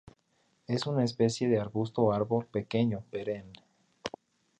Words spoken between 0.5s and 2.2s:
Es una especie de arbusto o